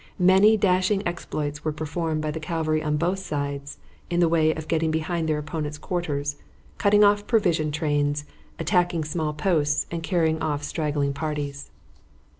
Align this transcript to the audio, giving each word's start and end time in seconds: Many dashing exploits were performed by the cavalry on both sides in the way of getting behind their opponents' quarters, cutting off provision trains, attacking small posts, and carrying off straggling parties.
Many 0.17 0.57
dashing 0.57 1.07
exploits 1.07 1.63
were 1.63 1.71
performed 1.71 2.23
by 2.23 2.31
the 2.31 2.39
cavalry 2.39 2.81
on 2.81 2.97
both 2.97 3.19
sides 3.19 3.77
in 4.09 4.19
the 4.19 4.27
way 4.27 4.49
of 4.51 4.67
getting 4.67 4.89
behind 4.89 5.29
their 5.29 5.37
opponents' 5.37 5.77
quarters, 5.77 6.37
cutting 6.79 7.03
off 7.03 7.27
provision 7.27 7.71
trains, 7.71 8.25
attacking 8.57 9.03
small 9.03 9.31
posts, 9.31 9.85
and 9.91 10.01
carrying 10.01 10.41
off 10.41 10.63
straggling 10.63 11.13
parties. 11.13 11.69